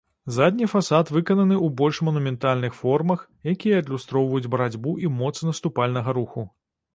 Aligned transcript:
Задні 0.35 0.67
фасад 0.69 1.09
выкананы 1.17 1.53
ў 1.65 1.67
больш 1.81 1.99
манументальных 2.07 2.73
формах, 2.79 3.19
якія 3.53 3.83
адлюстроўваюць 3.85 4.51
барацьбу 4.57 4.95
і 5.05 5.13
моц 5.21 5.35
наступальнага 5.51 6.09
руху. 6.21 6.49